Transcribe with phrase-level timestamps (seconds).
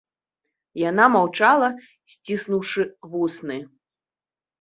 [0.83, 1.69] Яна маўчала,
[2.13, 2.81] сціснуўшы
[3.13, 3.59] вусны.